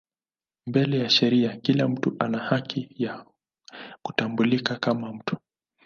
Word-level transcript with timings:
Mbele 0.67 0.99
ya 0.99 1.09
sheria 1.09 1.57
kila 1.57 1.87
mtu 1.87 2.15
ana 2.19 2.37
haki 2.37 2.87
ya 2.97 3.25
kutambulika 4.01 4.75
kama 4.75 5.13
mtu. 5.13 5.37